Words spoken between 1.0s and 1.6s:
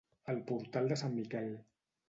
Sant Miquel.